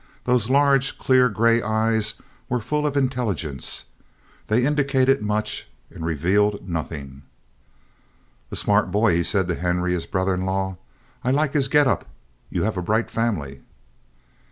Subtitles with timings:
[0.23, 2.15] Those large, clear gray eyes
[2.49, 3.85] were full of intelligence.
[4.47, 7.21] They indicated much and revealed nothing.
[8.49, 10.77] "A smart boy!" he said to Henry, his brother in law.
[11.23, 12.07] "I like his get up.
[12.49, 13.61] You have a bright family."